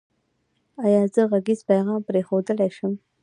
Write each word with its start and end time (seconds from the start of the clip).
ایا 0.85 1.01
زه 1.13 1.21
غږیز 1.31 1.59
پیغام 1.69 1.99
پریښودلی 2.09 2.69
شم؟ 2.77 2.93